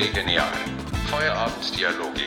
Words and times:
Gelee 0.00 0.12
Genial. 0.12 0.50
Feierabenddialoge 1.08 2.22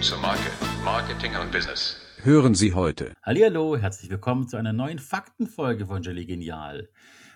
zur 0.00 0.16
Marke, 0.16 0.50
Marketing 0.82 1.36
und 1.36 1.52
Business. 1.52 2.00
Hören 2.22 2.54
Sie 2.54 2.72
heute. 2.72 3.12
Hallihallo, 3.22 3.76
herzlich 3.76 4.08
willkommen 4.08 4.48
zu 4.48 4.56
einer 4.56 4.72
neuen 4.72 4.98
Faktenfolge 4.98 5.86
von 5.86 6.02
Jelly 6.02 6.24
Genial. 6.24 6.88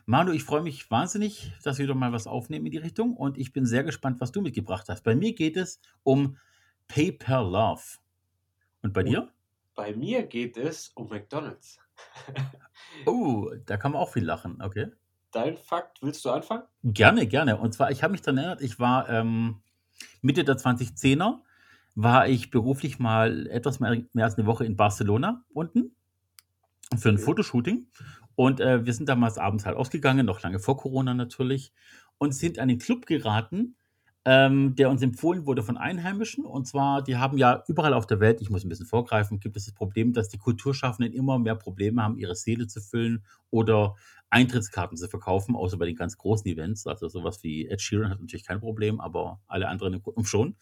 Manu, 0.06 0.32
ich 0.32 0.44
freue 0.44 0.62
mich 0.62 0.90
wahnsinnig, 0.90 1.52
dass 1.62 1.76
wir 1.76 1.84
wieder 1.84 1.94
mal 1.94 2.10
was 2.10 2.26
aufnehmen 2.26 2.64
in 2.64 2.72
die 2.72 2.78
Richtung 2.78 3.14
und 3.18 3.36
ich 3.36 3.52
bin 3.52 3.66
sehr 3.66 3.84
gespannt, 3.84 4.18
was 4.22 4.32
du 4.32 4.40
mitgebracht 4.40 4.88
hast. 4.88 5.02
Bei 5.02 5.14
mir 5.14 5.34
geht 5.34 5.58
es 5.58 5.78
um 6.04 6.38
Paper 6.88 7.42
Love. 7.42 7.82
Und 8.80 8.94
bei 8.94 9.02
dir? 9.02 9.28
Bei 9.74 9.94
mir 9.94 10.22
geht 10.22 10.56
es 10.56 10.88
um 10.94 11.10
McDonald's. 11.10 11.78
Oh, 13.06 13.50
da 13.66 13.76
kann 13.76 13.92
man 13.92 14.00
auch 14.00 14.10
viel 14.10 14.24
lachen, 14.24 14.60
okay. 14.62 14.88
Dein 15.32 15.56
Fakt, 15.56 16.02
willst 16.02 16.24
du 16.24 16.30
anfangen? 16.30 16.62
Gerne, 16.82 17.26
gerne. 17.26 17.58
Und 17.58 17.72
zwar, 17.72 17.90
ich 17.90 18.02
habe 18.02 18.12
mich 18.12 18.22
daran 18.22 18.38
erinnert, 18.38 18.60
ich 18.60 18.78
war 18.78 19.08
ähm, 19.08 19.62
Mitte 20.20 20.44
der 20.44 20.56
2010er, 20.56 21.42
war 21.94 22.28
ich 22.28 22.50
beruflich 22.50 22.98
mal 22.98 23.46
etwas 23.48 23.80
mehr, 23.80 24.02
mehr 24.12 24.24
als 24.24 24.36
eine 24.36 24.46
Woche 24.46 24.64
in 24.64 24.76
Barcelona 24.76 25.44
unten 25.52 25.94
für 26.96 27.10
ein 27.10 27.16
Okay. 27.16 27.24
Fotoshooting. 27.24 27.86
Und 28.34 28.60
äh, 28.60 28.86
wir 28.86 28.94
sind 28.94 29.08
damals 29.08 29.38
abends 29.38 29.66
halt 29.66 29.76
ausgegangen, 29.76 30.24
noch 30.26 30.42
lange 30.42 30.58
vor 30.58 30.76
Corona 30.76 31.14
natürlich, 31.14 31.72
und 32.18 32.34
sind 32.34 32.58
an 32.58 32.68
den 32.68 32.78
Club 32.78 33.06
geraten, 33.06 33.76
ähm, 34.24 34.74
der 34.76 34.88
uns 34.88 35.02
empfohlen 35.02 35.46
wurde 35.46 35.62
von 35.62 35.76
Einheimischen. 35.76 36.44
Und 36.44 36.66
zwar, 36.66 37.02
die 37.02 37.16
haben 37.16 37.38
ja 37.38 37.64
überall 37.66 37.92
auf 37.94 38.06
der 38.06 38.20
Welt, 38.20 38.40
ich 38.40 38.50
muss 38.50 38.64
ein 38.64 38.68
bisschen 38.68 38.86
vorgreifen, 38.86 39.40
gibt 39.40 39.56
es 39.56 39.64
das 39.64 39.74
Problem, 39.74 40.12
dass 40.12 40.28
die 40.28 40.38
Kulturschaffenden 40.38 41.12
immer 41.12 41.38
mehr 41.38 41.56
Probleme 41.56 42.02
haben, 42.02 42.16
ihre 42.16 42.36
Seele 42.36 42.66
zu 42.66 42.80
füllen 42.80 43.24
oder 43.50 43.96
Eintrittskarten 44.30 44.96
zu 44.96 45.08
verkaufen, 45.08 45.56
außer 45.56 45.76
bei 45.76 45.86
den 45.86 45.96
ganz 45.96 46.16
großen 46.16 46.46
Events. 46.50 46.86
Also 46.86 47.08
sowas 47.08 47.42
wie 47.42 47.66
Ed 47.66 47.82
Sheeran 47.82 48.10
hat 48.10 48.20
natürlich 48.20 48.46
kein 48.46 48.60
Problem, 48.60 49.00
aber 49.00 49.40
alle 49.46 49.68
anderen 49.68 50.02
schon. 50.22 50.56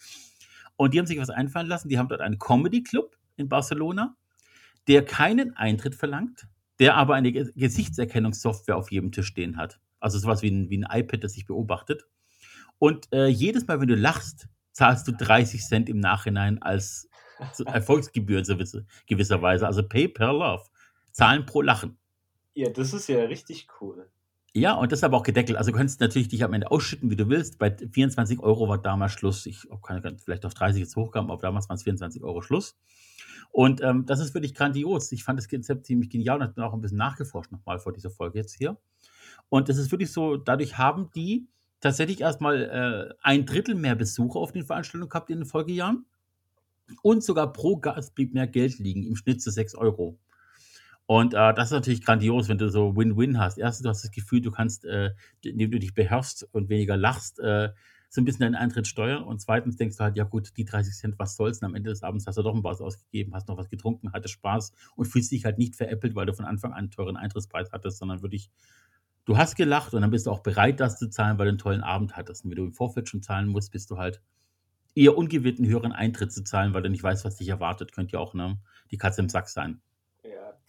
Und 0.77 0.95
die 0.95 0.99
haben 0.99 1.07
sich 1.07 1.19
was 1.19 1.31
einfallen 1.31 1.69
lassen. 1.69 1.89
Die 1.89 1.99
haben 1.99 2.09
dort 2.09 2.23
einen 2.23 2.39
Comedy 2.39 2.83
Club 2.83 3.17
in 3.37 3.49
Barcelona, 3.49 4.17
der 4.89 5.05
keinen 5.05 5.55
Eintritt 5.57 5.95
verlangt, 5.95 6.49
der 6.79 6.97
aber 6.97 7.15
eine 7.15 7.31
Ge- 7.31 7.53
Gesichtserkennungssoftware 7.55 8.77
auf 8.77 8.91
jedem 8.91 9.13
Tisch 9.13 9.27
stehen 9.27 9.59
hat. 9.59 9.79
Also 10.01 10.19
sowas 10.19 10.41
wie 10.41 10.51
ein, 10.51 10.71
wie 10.71 10.79
ein 10.79 10.87
iPad, 10.91 11.23
das 11.23 11.35
sich 11.35 11.45
beobachtet. 11.45 12.07
Und 12.81 13.13
äh, 13.13 13.27
jedes 13.27 13.67
Mal, 13.67 13.79
wenn 13.79 13.89
du 13.89 13.95
lachst, 13.95 14.49
zahlst 14.73 15.07
du 15.07 15.13
30 15.13 15.61
Cent 15.61 15.89
im 15.91 16.01
Nachhinein 16.01 16.61
als 16.63 17.09
Erfolgsgebühr 17.67 18.43
gewisserweise. 19.07 19.67
Also 19.67 19.87
Pay 19.87 20.09
per 20.09 20.33
Love. 20.33 20.65
Zahlen 21.13 21.45
pro 21.45 21.61
Lachen. 21.61 21.99
Ja, 22.55 22.71
das 22.71 22.95
ist 22.95 23.07
ja 23.09 23.21
richtig 23.25 23.69
cool. 23.81 24.11
Ja, 24.55 24.75
und 24.75 24.91
das 24.91 25.01
ist 25.01 25.05
aber 25.05 25.19
auch 25.19 25.23
gedeckelt. 25.23 25.59
Also 25.59 25.73
du 25.73 25.77
kannst 25.77 26.01
natürlich 26.01 26.29
dich 26.29 26.43
am 26.43 26.55
Ende 26.55 26.71
ausschütten, 26.71 27.11
wie 27.11 27.17
du 27.17 27.29
willst. 27.29 27.59
Bei 27.59 27.71
24 27.71 28.41
Euro 28.41 28.67
war 28.69 28.79
damals 28.79 29.13
Schluss. 29.13 29.45
Ich 29.45 29.69
kann 29.87 30.03
kann 30.03 30.19
vielleicht 30.19 30.47
auf 30.47 30.55
30 30.55 30.81
jetzt 30.81 30.97
hochkommen, 30.97 31.31
aber 31.31 31.43
damals 31.43 31.69
waren 31.69 31.77
es 31.77 31.83
24 31.83 32.23
Euro 32.23 32.41
Schluss. 32.41 32.79
Und 33.53 33.83
ähm, 33.83 34.07
das 34.07 34.21
ist 34.21 34.33
wirklich 34.33 34.55
grandios. 34.55 35.13
Ich 35.13 35.23
fand 35.23 35.39
das 35.39 35.49
Konzept 35.49 35.85
ziemlich 35.85 36.09
genial 36.09 36.39
und 36.39 36.45
habe 36.45 36.55
dann 36.55 36.65
auch 36.65 36.73
ein 36.73 36.81
bisschen 36.81 36.99
nachgeforscht 36.99 37.53
nochmal 37.53 37.79
vor 37.79 37.93
dieser 37.93 38.11
Folge 38.11 38.39
jetzt 38.39 38.57
hier. 38.57 38.79
Und 39.51 39.69
es 39.69 39.77
ist 39.77 39.93
wirklich 39.93 40.13
so, 40.13 40.39
dadurch 40.39 40.79
haben 40.79 41.11
die 41.15 41.47
tatsächlich 41.81 42.21
erstmal 42.21 42.63
äh, 42.63 43.15
ein 43.23 43.47
Drittel 43.47 43.75
mehr 43.75 43.95
Besucher 43.95 44.39
auf 44.39 44.53
den 44.53 44.65
Veranstaltungen 44.65 45.09
gehabt 45.09 45.31
in 45.31 45.41
den 45.41 45.47
Folgejahren. 45.47 46.07
Und 47.03 47.23
sogar 47.23 47.53
pro 47.53 47.77
Gast 47.77 48.15
blieb 48.15 48.35
mehr 48.35 48.47
Geld 48.47 48.79
liegen, 48.79 49.05
im 49.05 49.17
Schnitt 49.17 49.41
zu 49.41 49.51
6 49.51 49.75
Euro. 49.77 50.19
Und 51.07 51.35
äh, 51.35 51.55
das 51.55 51.67
ist 51.67 51.73
natürlich 51.73 52.05
grandios, 52.05 52.49
wenn 52.49 52.59
du 52.59 52.69
so 52.69 52.97
Win-Win 52.97 53.39
hast. 53.39 53.59
Erstens, 53.59 53.83
du 53.83 53.89
hast 53.89 54.05
das 54.05 54.13
Gefühl, 54.13 54.41
du 54.41 54.51
kannst, 54.51 54.85
äh, 54.85 55.11
indem 55.43 55.71
du 55.71 55.79
dich 55.79 55.95
beherrschst 55.95 56.49
und 56.53 56.69
weniger 56.69 56.97
lachst, 56.97 57.41
äh, 57.41 57.71
so 58.11 58.21
ein 58.21 58.25
bisschen 58.25 58.41
deinen 58.41 58.57
Eintritt 58.57 58.87
steuern. 58.87 59.23
Und 59.23 59.41
zweitens 59.41 59.77
denkst 59.77 59.97
du 59.97 60.05
halt, 60.05 60.17
ja 60.17 60.25
gut, 60.25 60.57
die 60.57 60.65
30 60.65 60.95
Cent, 60.95 61.19
was 61.19 61.37
soll's? 61.37 61.59
Und 61.63 61.67
am 61.67 61.75
Ende 61.75 61.91
des 61.91 62.03
Abends 62.03 62.27
hast 62.27 62.39
du 62.39 62.43
doch 62.43 62.55
ein 62.55 62.63
was 62.65 62.81
ausgegeben, 62.81 63.35
hast 63.35 63.49
noch 63.49 63.57
was 63.57 63.69
getrunken, 63.69 64.13
hattest 64.13 64.35
Spaß 64.35 64.73
und 64.97 65.07
fühlst 65.07 65.31
dich 65.31 65.45
halt 65.45 65.59
nicht 65.59 65.77
veräppelt, 65.77 66.15
weil 66.15 66.27
du 66.27 66.35
von 66.35 66.45
Anfang 66.45 66.73
an 66.73 66.79
einen 66.79 66.91
teuren 66.91 67.17
Eintrittspreis 67.17 67.73
hattest, 67.73 67.99
sondern 67.99 68.23
wirklich, 68.23 68.51
du 69.31 69.39
hast 69.39 69.55
gelacht 69.55 69.95
und 69.95 70.03
dann 70.03 70.11
bist 70.11 70.27
du 70.27 70.33
auch 70.33 70.41
bereit, 70.41 70.81
das 70.81 70.99
zu 70.99 71.09
zahlen, 71.09 71.39
weil 71.39 71.47
du 71.47 71.51
einen 71.51 71.59
tollen 71.59 71.83
Abend 71.83 72.17
hattest. 72.17 72.45
Und 72.45 72.51
wenn 72.51 72.57
du 72.57 72.65
im 72.65 72.73
Vorfeld 72.73 73.09
schon 73.09 73.23
zahlen 73.23 73.47
musst, 73.47 73.71
bist 73.71 73.89
du 73.89 73.97
halt 73.97 74.21
eher 74.97 75.17
ungewillt, 75.17 75.61
einen 75.61 75.69
höheren 75.69 75.93
Eintritt 75.93 76.33
zu 76.33 76.43
zahlen, 76.43 76.75
weil 76.75 76.83
du 76.83 76.91
nicht 76.91 77.05
weißt, 77.05 77.25
was 77.25 77.37
dich 77.37 77.49
erwartet. 77.49 77.93
Könnte 77.93 78.15
ja 78.15 78.19
auch 78.19 78.35
ne, 78.35 78.59
die 78.91 78.99
Katze 78.99 79.21
im 79.21 79.29
Sack 79.29 79.49
sein. 79.49 79.83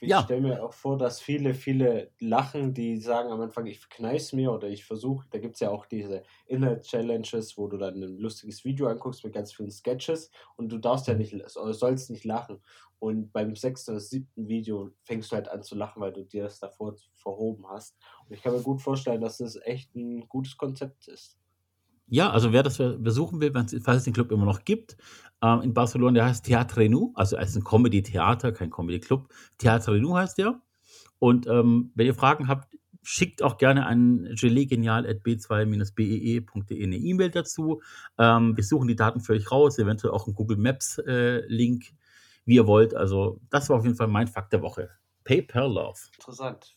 Ich 0.04 0.18
Ja. 0.18 0.22
stelle 0.22 0.42
mir 0.42 0.64
auch 0.64 0.74
vor, 0.74 0.98
dass 0.98 1.22
viele, 1.22 1.54
viele 1.54 2.12
lachen, 2.20 2.74
die 2.74 2.98
sagen 2.98 3.30
am 3.32 3.40
Anfang, 3.42 3.68
ich 3.68 3.80
verkneif's 3.80 4.34
mir 4.34 4.52
oder 4.52 4.68
ich 4.68 4.84
versuche, 4.84 5.28
da 5.30 5.38
gibt 5.38 5.54
es 5.56 5.60
ja 5.60 5.70
auch 5.70 5.86
diese 5.86 6.24
Inhalt-Challenges, 6.48 7.56
wo 7.56 7.68
du 7.68 7.78
dann 7.78 8.02
ein 8.02 8.18
lustiges 8.18 8.66
Video 8.66 8.88
anguckst 8.88 9.24
mit 9.24 9.34
ganz 9.34 9.54
vielen 9.54 9.70
Sketches 9.70 10.32
und 10.56 10.70
du 10.70 10.80
darfst 10.80 11.06
ja 11.08 11.14
nicht, 11.14 11.36
sollst 11.48 12.10
nicht 12.10 12.26
lachen. 12.26 12.62
Und 12.98 13.32
beim 13.32 13.56
sechsten 13.56 13.92
oder 13.92 14.00
siebten 14.00 14.48
Video 14.48 14.90
fängst 15.04 15.32
du 15.32 15.36
halt 15.36 15.50
an 15.50 15.62
zu 15.64 15.76
lachen, 15.76 16.02
weil 16.02 16.14
du 16.14 16.24
dir 16.26 16.44
das 16.44 16.60
davor 16.60 16.96
verhoben 17.14 17.68
hast. 17.70 17.98
Und 18.28 18.34
ich 18.36 18.42
kann 18.42 18.54
mir 18.54 18.62
gut 18.64 18.82
vorstellen, 18.82 19.22
dass 19.22 19.38
das 19.38 19.56
echt 19.64 19.96
ein 19.96 20.28
gutes 20.28 20.58
Konzept 20.58 21.08
ist. 21.10 21.41
Ja, 22.12 22.30
also 22.30 22.52
wer 22.52 22.62
das 22.62 22.78
besuchen 22.78 23.40
will, 23.40 23.54
falls 23.54 23.74
es 23.74 24.04
den 24.04 24.12
Club 24.12 24.34
immer 24.34 24.44
noch 24.44 24.66
gibt, 24.66 24.98
ähm, 25.42 25.62
in 25.62 25.74
Barcelona, 25.74 26.16
der 26.16 26.26
heißt 26.26 26.46
Teatre 26.46 26.90
Nu, 26.90 27.14
also 27.16 27.38
es 27.38 27.52
ist 27.52 27.56
ein 27.56 27.64
Comedy-Theater, 27.64 28.52
kein 28.52 28.70
Comedy-Club. 28.70 29.30
Teatre 29.58 29.98
Nu 29.98 30.18
heißt 30.18 30.38
der. 30.38 30.62
Und 31.20 31.48
ähm, 31.48 31.94
wenn 31.96 32.08
ihr 32.08 32.14
Fragen 32.14 32.50
habt, 32.50 32.78
schickt 33.02 33.42
auch 33.42 33.58
gerne 33.58 33.86
an 33.86 34.36
gelegenial.b2-bee.de 34.38 36.84
eine 36.84 36.98
E-Mail 36.98 37.30
dazu. 37.30 37.82
Ähm, 38.18 38.58
wir 38.58 38.64
suchen 38.66 38.90
die 38.90 38.98
Daten 38.98 39.22
für 39.22 39.32
euch 39.32 39.50
raus, 39.50 39.80
eventuell 39.80 40.12
auch 40.12 40.28
einen 40.28 40.36
Google 40.36 40.58
Maps-Link, 40.58 41.94
wie 42.44 42.56
ihr 42.56 42.68
wollt. 42.68 42.94
Also 42.94 43.40
das 43.50 43.70
war 43.70 43.78
auf 43.78 43.86
jeden 43.86 43.96
Fall 43.96 44.08
mein 44.08 44.28
Fakt 44.28 44.52
der 44.52 44.62
Woche. 44.62 44.90
Pay 45.24 45.44
per 45.44 45.70
Love. 45.70 45.98
Interessant. 46.16 46.76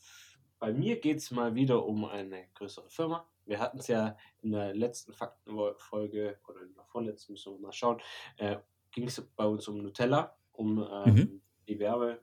Bei 0.61 0.73
mir 0.73 1.01
geht 1.01 1.17
es 1.17 1.33
mal 1.33 1.57
wieder 1.57 1.85
um 1.85 2.05
eine 2.05 2.45
größere 2.55 2.89
Firma. 2.89 3.27
Wir 3.47 3.59
hatten 3.61 3.79
es 3.79 3.89
ja 3.89 4.17
in 4.43 4.53
der 4.53 4.75
letzten 4.75 5.13
Faktenfolge 5.13 6.39
oder 6.49 6.63
in 6.63 6.75
der 6.75 6.85
vorletzten, 6.85 7.33
müssen 7.33 7.55
wir 7.55 7.61
mal 7.61 7.73
schauen, 7.73 8.01
äh, 8.39 8.59
ging 8.91 9.07
es 9.09 9.21
bei 9.37 9.45
uns 9.47 9.67
um 9.69 9.79
Nutella, 9.79 10.37
um 10.53 10.79
ähm, 10.91 11.23
Mhm. 11.23 11.41
die 11.69 11.79
Werbe. 11.79 12.23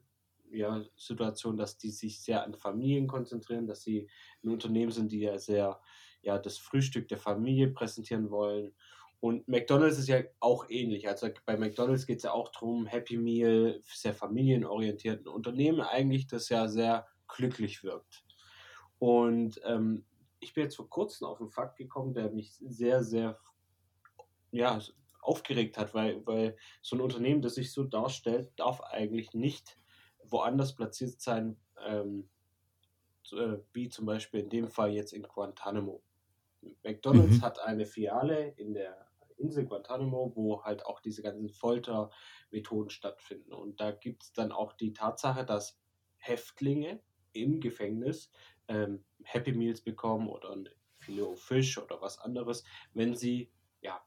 Ja, 0.54 0.84
Situation, 0.98 1.56
dass 1.56 1.78
die 1.78 1.92
sich 1.92 2.20
sehr 2.22 2.44
an 2.44 2.54
Familien 2.56 3.08
konzentrieren, 3.08 3.68
dass 3.68 3.84
sie 3.84 4.09
ein 4.44 4.50
Unternehmen 4.50 4.92
sind, 4.92 5.12
die 5.14 5.22
ja 5.22 5.38
sehr 5.40 5.80
ja, 6.22 6.38
das 6.38 6.58
Frühstück 6.58 7.08
der 7.08 7.18
Familie 7.18 7.70
präsentieren 7.70 8.30
wollen. 8.30 8.76
Und 9.22 9.48
McDonald's 9.48 9.98
ist 9.98 10.08
ja 10.09 10.22
auch 10.40 10.66
ähnlich. 10.70 11.08
Also 11.08 11.30
bei 11.46 11.56
McDonald's 11.56 12.06
geht 12.06 12.18
es 12.18 12.24
ja 12.24 12.34
auch 12.34 12.50
darum, 12.52 12.86
Happy 12.86 13.18
Meal, 13.18 13.80
sehr 13.84 14.14
familienorientiert. 14.14 15.22
Ein 15.26 15.28
Unternehmen 15.30 15.80
eigentlich, 15.82 16.28
das 16.28 16.50
ja 16.50 16.68
sehr 16.68 17.08
glücklich 17.28 17.84
wirkt. 17.84 18.26
Und 19.00 19.59
ähm, 19.64 20.06
ich 20.41 20.53
bin 20.53 20.63
jetzt 20.63 20.75
vor 20.75 20.90
kurzem 20.90 21.28
auf 21.28 21.40
einen 21.40 21.50
Fakt 21.50 21.78
gekommen, 21.78 22.13
der 22.13 22.31
mich 22.31 22.53
sehr, 22.53 23.03
sehr 23.03 23.40
ja, 24.52 24.79
aufgeregt 25.22 25.78
hat, 25.78 25.94
weil, 25.94 26.25
weil 26.25 26.57
so 26.81 26.96
ein 26.96 27.02
Unternehmen, 27.02 27.41
das 27.41 27.56
sich 27.56 27.72
so 27.72 27.84
darstellt, 27.84 28.52
darf 28.57 28.81
eigentlich 28.81 29.34
nicht 29.34 29.78
woanders 30.24 30.75
platziert 30.75 31.22
sein, 31.22 31.57
ähm, 31.85 32.29
äh, 33.31 33.59
wie 33.72 33.90
zum 33.90 34.06
Beispiel 34.06 34.41
in 34.41 34.50
dem 34.50 34.68
Fall 34.68 34.91
jetzt 34.91 35.13
in 35.13 35.24
Guantanamo. 35.24 36.03
McDonald's 36.84 37.38
Mhm. 37.38 37.41
hat 37.41 37.59
eine 37.59 37.85
Filiale 37.85 38.50
in 38.58 38.73
der 38.73 39.08
Insel 39.38 39.66
Guantanamo, 39.66 40.31
wo 40.35 40.63
halt 40.63 40.85
auch 40.85 41.00
diese 41.00 41.22
ganzen 41.22 41.50
Foltermethoden 41.50 42.90
stattfinden. 42.90 43.53
Und 43.53 43.79
da 43.79 43.91
gibt 43.91 44.23
es 44.23 44.34
dann 44.34 44.52
auch 44.52 44.73
die 44.73 44.94
Tatsache, 44.94 45.46
dass 45.46 45.79
Häftlinge 46.18 47.02
im 47.34 47.59
Gefängnis 47.59 48.31
ähm, 48.72 49.04
Happy 49.24 49.52
Meals 49.52 49.82
bekommen 49.82 50.28
oder 50.30 50.52
ein 50.52 50.70
Filet 51.00 51.36
Fisch 51.36 51.78
oder 51.78 52.02
was 52.02 52.20
anderes, 52.20 52.64
wenn 52.94 53.16
sie 53.16 53.52
ja, 53.82 54.02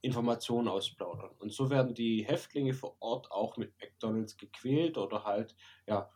Informationen 0.00 0.68
ausplaudern. 0.68 1.30
Und 1.38 1.52
so 1.52 1.70
werden 1.70 1.94
die 1.94 2.24
Häftlinge 2.24 2.74
vor 2.74 2.96
Ort 3.00 3.30
auch 3.30 3.56
mit 3.56 3.78
McDonalds 3.80 4.36
gequält 4.36 4.98
oder 4.98 5.24
halt, 5.24 5.54
ja, 5.86 6.10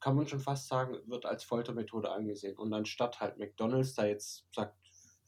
kann 0.00 0.16
man 0.16 0.26
schon 0.26 0.40
fast 0.40 0.66
sagen, 0.66 0.98
wird 1.06 1.26
als 1.26 1.44
Foltermethode 1.44 2.10
angesehen. 2.10 2.56
Und 2.56 2.72
anstatt 2.72 3.20
halt 3.20 3.38
McDonalds 3.38 3.94
da 3.94 4.06
jetzt 4.06 4.46
sagt, 4.52 4.76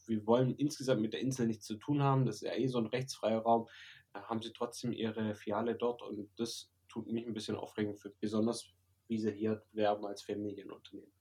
wir 0.07 0.27
wollen 0.27 0.55
insgesamt 0.57 1.01
mit 1.01 1.13
der 1.13 1.21
Insel 1.21 1.47
nichts 1.47 1.65
zu 1.65 1.77
tun 1.77 2.03
haben, 2.03 2.27
das 2.27 2.37
ist 2.37 2.43
ja 2.43 2.55
eh 2.55 2.67
so 2.67 2.79
ein 2.79 2.87
rechtsfreier 2.87 3.41
Raum, 3.41 3.69
äh, 4.15 4.21
haben 4.21 4.43
sie 4.43 4.53
trotzdem 4.53 4.93
ihre 4.93 5.35
Filiale 5.35 5.77
dort 5.77 6.03
und 6.03 6.29
das 6.37 6.73
tut 6.89 7.07
mich 7.07 7.27
ein 7.27 7.35
bisschen 7.35 7.57
aufregend, 7.57 8.01
für, 8.01 8.11
besonders 8.21 8.75
wie 9.09 9.19
sie 9.19 9.33
hier 9.33 9.65
werben 9.73 10.05
als 10.05 10.23
Familienunternehmen. 10.23 11.13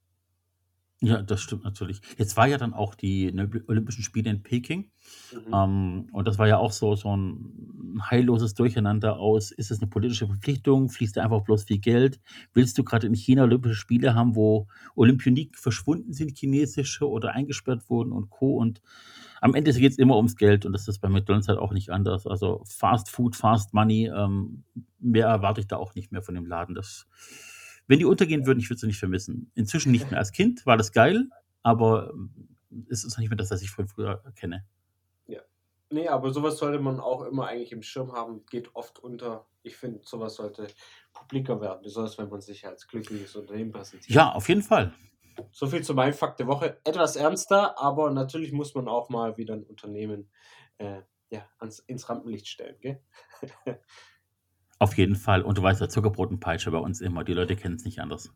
Ja, 1.06 1.22
das 1.22 1.40
stimmt 1.40 1.64
natürlich. 1.64 2.00
Jetzt 2.16 2.36
war 2.36 2.46
ja 2.46 2.58
dann 2.58 2.74
auch 2.74 2.94
die 2.94 3.32
ne, 3.32 3.50
Olympischen 3.68 4.02
Spiele 4.02 4.30
in 4.30 4.42
Peking. 4.42 4.90
Mhm. 5.32 5.54
Ähm, 5.54 6.06
und 6.12 6.26
das 6.26 6.38
war 6.38 6.48
ja 6.48 6.58
auch 6.58 6.72
so, 6.72 6.94
so 6.96 7.14
ein 7.16 8.00
heilloses 8.10 8.54
Durcheinander 8.54 9.18
aus, 9.18 9.50
ist 9.50 9.70
es 9.70 9.80
eine 9.80 9.88
politische 9.88 10.26
Verpflichtung, 10.26 10.88
fließt 10.88 11.16
da 11.16 11.22
einfach 11.22 11.42
bloß 11.42 11.64
viel 11.64 11.78
Geld? 11.78 12.20
Willst 12.52 12.78
du 12.78 12.84
gerade 12.84 13.06
in 13.06 13.14
China 13.14 13.42
Olympische 13.42 13.74
Spiele 13.74 14.14
haben, 14.14 14.34
wo 14.34 14.66
Olympioniken 14.94 15.56
verschwunden 15.56 16.12
sind, 16.12 16.36
chinesische 16.36 17.08
oder 17.08 17.32
eingesperrt 17.32 17.88
wurden 17.88 18.12
und 18.12 18.30
Co. 18.30 18.56
Und 18.56 18.80
am 19.40 19.54
Ende 19.54 19.72
geht 19.72 19.92
es 19.92 19.98
immer 19.98 20.16
ums 20.16 20.36
Geld 20.36 20.64
und 20.64 20.72
das 20.72 20.88
ist 20.88 21.00
bei 21.00 21.08
McDonalds 21.08 21.48
halt 21.48 21.58
auch 21.58 21.72
nicht 21.72 21.90
anders. 21.90 22.26
Also 22.26 22.62
Fast 22.64 23.10
Food, 23.10 23.36
Fast 23.36 23.74
Money, 23.74 24.10
ähm, 24.14 24.64
mehr 24.98 25.26
erwarte 25.26 25.60
ich 25.60 25.66
da 25.66 25.76
auch 25.76 25.94
nicht 25.94 26.12
mehr 26.12 26.22
von 26.22 26.34
dem 26.34 26.46
Laden. 26.46 26.74
Das 26.74 27.06
wenn 27.86 27.98
die 27.98 28.04
untergehen 28.04 28.46
würden, 28.46 28.60
ich 28.60 28.70
würde 28.70 28.80
sie 28.80 28.86
nicht 28.86 28.98
vermissen. 28.98 29.50
Inzwischen 29.54 29.92
nicht 29.92 30.10
mehr. 30.10 30.18
Als 30.18 30.32
Kind 30.32 30.64
war 30.66 30.76
das 30.76 30.92
geil, 30.92 31.28
aber 31.62 32.10
ähm, 32.12 32.56
es 32.88 33.04
ist 33.04 33.18
nicht 33.18 33.28
mehr 33.28 33.36
das, 33.36 33.50
was 33.50 33.62
ich 33.62 33.70
von 33.70 33.88
früher 33.88 34.22
kenne. 34.36 34.64
Ja. 35.26 35.40
Nee, 35.90 36.08
aber 36.08 36.32
sowas 36.32 36.58
sollte 36.58 36.78
man 36.80 37.00
auch 37.00 37.22
immer 37.22 37.46
eigentlich 37.46 37.72
im 37.72 37.82
Schirm 37.82 38.12
haben. 38.12 38.44
Geht 38.46 38.74
oft 38.74 38.98
unter. 38.98 39.46
Ich 39.62 39.76
finde, 39.76 40.00
sowas 40.04 40.34
sollte 40.34 40.66
publiker 41.12 41.60
werden, 41.60 41.80
besonders 41.82 42.18
wenn 42.18 42.28
man 42.28 42.40
sich 42.40 42.66
als 42.66 42.86
glückliches 42.86 43.36
Unternehmen 43.36 43.72
präsentiert. 43.72 44.14
Ja, 44.14 44.32
auf 44.32 44.48
jeden 44.48 44.62
Fall. 44.62 44.92
So 45.52 45.66
viel 45.66 45.82
zu 45.82 45.94
meinem 45.94 46.14
Fakt 46.14 46.38
der 46.38 46.46
Woche. 46.46 46.78
Etwas 46.84 47.16
ernster, 47.16 47.78
aber 47.78 48.10
natürlich 48.10 48.52
muss 48.52 48.74
man 48.74 48.88
auch 48.88 49.08
mal 49.08 49.36
wieder 49.36 49.54
ein 49.54 49.64
Unternehmen 49.64 50.30
äh, 50.78 51.02
ja, 51.30 51.48
ans, 51.58 51.80
ins 51.80 52.08
Rampenlicht 52.08 52.46
stellen. 52.46 52.76
Gell? 52.80 53.00
Auf 54.84 54.98
jeden 54.98 55.16
Fall. 55.16 55.40
Und 55.40 55.56
du 55.56 55.62
weißt 55.62 55.80
ja, 55.80 55.88
Zuckerbrot 55.88 56.28
und 56.28 56.40
Peitsche 56.40 56.70
bei 56.70 56.76
uns 56.76 57.00
immer. 57.00 57.24
Die 57.24 57.32
Leute 57.32 57.56
kennen 57.56 57.76
es 57.76 57.86
nicht 57.86 58.00
anders. 58.00 58.34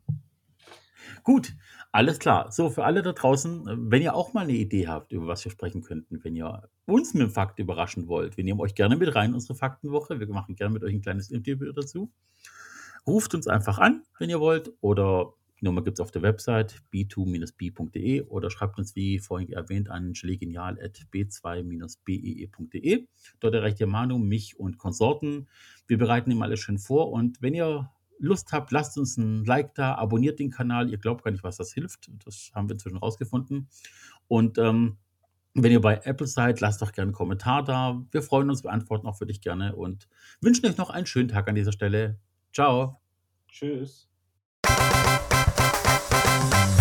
Gut, 1.21 1.53
alles 1.91 2.17
klar. 2.17 2.51
So, 2.51 2.71
für 2.71 2.85
alle 2.85 3.03
da 3.03 3.11
draußen, 3.11 3.91
wenn 3.91 4.01
ihr 4.01 4.15
auch 4.15 4.33
mal 4.33 4.45
eine 4.45 4.53
Idee 4.53 4.87
habt, 4.87 5.11
über 5.11 5.27
was 5.27 5.45
wir 5.45 5.51
sprechen 5.51 5.83
könnten, 5.83 6.23
wenn 6.23 6.35
ihr 6.35 6.67
uns 6.87 7.13
mit 7.13 7.21
dem 7.21 7.29
Fakt 7.29 7.59
überraschen 7.59 8.07
wollt, 8.07 8.35
wir 8.35 8.43
nehmen 8.43 8.61
euch 8.61 8.73
gerne 8.73 8.95
mit 8.95 9.13
rein 9.13 9.29
in 9.29 9.35
unsere 9.35 9.53
Faktenwoche. 9.53 10.19
Wir 10.19 10.27
machen 10.27 10.55
gerne 10.55 10.73
mit 10.73 10.83
euch 10.83 10.91
ein 10.91 11.03
kleines 11.03 11.29
Interview 11.29 11.71
dazu. 11.71 12.11
Ruft 13.05 13.35
uns 13.35 13.45
einfach 13.45 13.77
an, 13.77 14.01
wenn 14.17 14.31
ihr 14.31 14.39
wollt, 14.39 14.73
oder 14.81 15.33
die 15.59 15.65
Nummer 15.65 15.83
gibt 15.83 15.99
es 15.99 16.01
auf 16.01 16.11
der 16.11 16.21
Website 16.21 16.81
b2-b.de 16.93 18.21
oder 18.23 18.49
schreibt 18.49 18.77
uns, 18.77 18.95
wie 18.95 19.19
vorhin 19.19 19.51
erwähnt, 19.51 19.89
an 19.89 20.13
gelegenial.b2-bee.de. 20.13 23.07
Dort 23.39 23.55
erreicht 23.55 23.79
ihr 23.79 23.87
Manu, 23.87 24.17
mich 24.17 24.59
und 24.59 24.77
Konsorten. 24.77 25.47
Wir 25.87 25.97
bereiten 25.97 26.31
ihm 26.31 26.41
alles 26.41 26.59
schön 26.61 26.77
vor 26.77 27.11
und 27.11 27.41
wenn 27.41 27.53
ihr 27.53 27.89
Lust 28.19 28.51
habt, 28.51 28.71
lasst 28.71 28.97
uns 28.97 29.17
ein 29.17 29.45
Like 29.45 29.73
da, 29.75 29.95
abonniert 29.95 30.39
den 30.39 30.51
Kanal. 30.51 30.89
Ihr 30.89 30.97
glaubt 30.97 31.23
gar 31.23 31.31
nicht, 31.31 31.43
was 31.43 31.57
das 31.57 31.73
hilft. 31.73 32.11
Das 32.25 32.51
haben 32.53 32.67
wir 32.67 32.73
inzwischen 32.73 32.97
rausgefunden. 32.97 33.69
Und 34.27 34.57
ähm, 34.57 34.97
wenn 35.53 35.71
ihr 35.71 35.81
bei 35.81 36.01
Apple 36.03 36.27
seid, 36.27 36.59
lasst 36.59 36.81
doch 36.81 36.91
gerne 36.91 37.07
einen 37.07 37.15
Kommentar 37.15 37.63
da. 37.63 38.05
Wir 38.11 38.21
freuen 38.21 38.49
uns, 38.49 38.61
beantworten 38.61 39.07
auch 39.07 39.17
für 39.17 39.25
dich 39.25 39.41
gerne 39.41 39.75
und 39.75 40.07
wünschen 40.41 40.65
euch 40.65 40.77
noch 40.77 40.89
einen 40.89 41.05
schönen 41.05 41.29
Tag 41.29 41.47
an 41.47 41.55
dieser 41.55 41.71
Stelle. 41.71 42.19
Ciao. 42.53 42.99
Tschüss. 43.47 44.08
Bye. 46.29 46.78